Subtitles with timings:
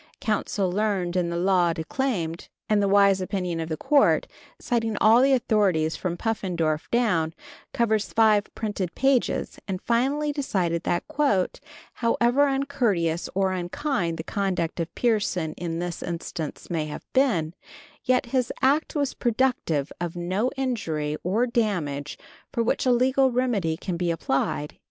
[0.19, 4.25] Counsel learned in the law declaimed, and the wise opinion of the court,
[4.59, 7.35] citing all the authorities from Puffendorf down,
[7.71, 11.03] covers five printed pages, and finally decided that,
[11.93, 17.53] "However uncourteous or unkind the conduct of Pierson in this instance may have been,
[18.03, 22.17] yet this act was productive of no injury or damage
[22.51, 24.77] for which a legal remedy can be applied."